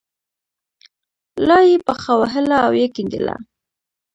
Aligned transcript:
لا 1.47 1.57
یې 1.69 1.77
پښه 1.87 2.13
وهله 2.21 2.57
او 2.65 2.71
یې 2.79 2.87
کیندله. 2.95 3.35